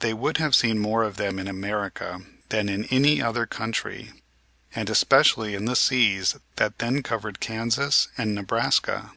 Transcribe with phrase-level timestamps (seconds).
[0.00, 4.10] They would have seen more of them in America than in any other 'country,
[4.74, 9.12] and especially in the seas that then covered Kansas and Nebraska.